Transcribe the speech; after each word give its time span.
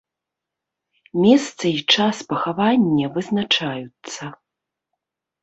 Месца 1.25 1.63
і 1.77 1.81
час 1.97 2.17
пахавання 2.33 3.05
вызначаюцца. 3.19 4.23